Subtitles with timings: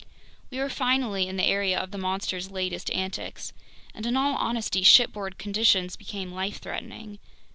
[0.49, 3.53] We were finally in the area of the monster's latest antics!
[3.93, 7.19] And in all honesty, shipboard conditions became life threatening.